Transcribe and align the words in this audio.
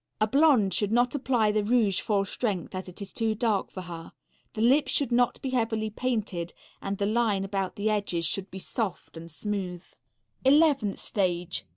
A 0.19 0.25
blonde 0.25 0.73
should 0.73 0.91
not 0.91 1.13
apply 1.13 1.51
the 1.51 1.63
rouge 1.63 2.01
full 2.01 2.25
strength, 2.25 2.73
as 2.73 2.89
it 2.89 3.03
is 3.03 3.13
too 3.13 3.35
dark 3.35 3.69
for 3.69 3.81
her. 3.83 4.13
The 4.53 4.61
lips 4.63 4.91
should 4.91 5.11
not 5.11 5.39
be 5.43 5.51
heavily 5.51 5.91
painted, 5.91 6.53
and 6.81 6.97
the 6.97 7.05
line 7.05 7.45
about 7.45 7.75
the 7.75 7.91
edges 7.91 8.25
should 8.25 8.49
be 8.49 8.57
soft 8.57 9.15
and 9.15 9.29
smooth. 9.29 9.83
_Eleventh 10.43 10.97
stage. 10.97 11.67